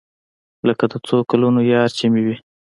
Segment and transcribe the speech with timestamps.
[0.67, 2.35] لکه د څو کلونو يار چې مې وي.